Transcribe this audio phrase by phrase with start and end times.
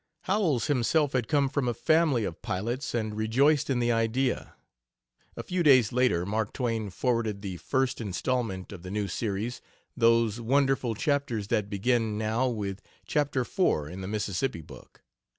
[0.23, 4.55] Howells himself had come from a family of pilots, and rejoiced in the idea.
[5.37, 9.61] A few days later Mark Twain forwarded the first instalment of the new series
[9.95, 15.03] those wonderful chapters that begin, now, with chapter four in the Mississippi book.